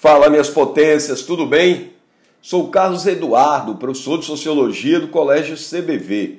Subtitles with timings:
[0.00, 1.92] Fala, minhas potências, tudo bem?
[2.40, 6.38] Sou Carlos Eduardo, professor de Sociologia do Colégio CBV.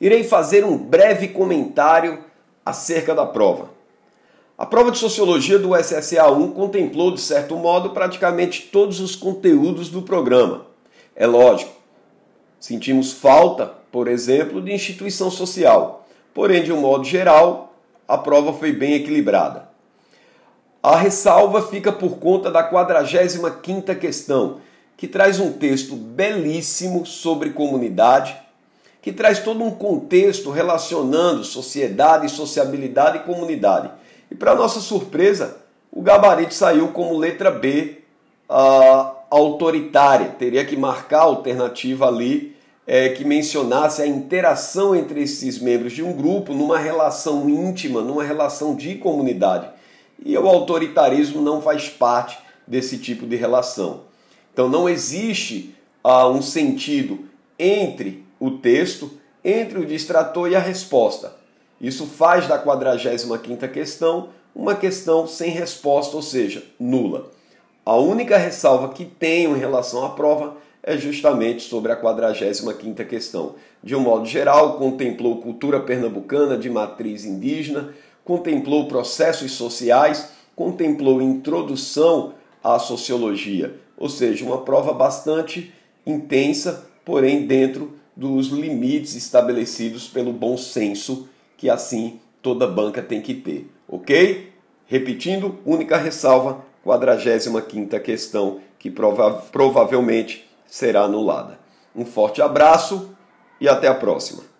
[0.00, 2.22] Irei fazer um breve comentário
[2.64, 3.70] acerca da prova.
[4.56, 9.88] A prova de Sociologia do SSA 1 contemplou, de certo modo, praticamente todos os conteúdos
[9.88, 10.64] do programa.
[11.16, 11.72] É lógico,
[12.60, 16.06] sentimos falta, por exemplo, de instituição social.
[16.32, 17.74] Porém, de um modo geral,
[18.06, 19.73] a prova foi bem equilibrada.
[20.84, 24.60] A ressalva fica por conta da 45ª questão,
[24.98, 28.36] que traz um texto belíssimo sobre comunidade,
[29.00, 33.92] que traz todo um contexto relacionando sociedade, sociabilidade e comunidade.
[34.30, 35.56] E para nossa surpresa,
[35.90, 38.02] o gabarito saiu como letra B,
[38.50, 40.34] uh, autoritária.
[40.38, 42.54] Teria que marcar a alternativa ali
[42.86, 48.22] é, que mencionasse a interação entre esses membros de um grupo numa relação íntima, numa
[48.22, 49.72] relação de comunidade.
[50.22, 54.02] E o autoritarismo não faz parte desse tipo de relação.
[54.52, 57.20] Então não existe ah, um sentido
[57.58, 59.10] entre o texto,
[59.44, 61.36] entre o distrator e a resposta.
[61.80, 67.30] Isso faz da 45ª questão uma questão sem resposta, ou seja, nula.
[67.84, 73.56] A única ressalva que tenho em relação à prova é justamente sobre a 45ª questão.
[73.82, 77.92] De um modo geral, contemplou cultura pernambucana de matriz indígena,
[78.24, 85.72] contemplou processos sociais, contemplou introdução à sociologia, ou seja, uma prova bastante
[86.06, 93.34] intensa, porém dentro dos limites estabelecidos pelo bom senso que assim toda banca tem que
[93.34, 94.52] ter, ok?
[94.86, 101.58] Repetindo, única ressalva, 45ª questão que prova provavelmente será anulada.
[101.96, 103.10] Um forte abraço
[103.60, 104.53] e até a próxima.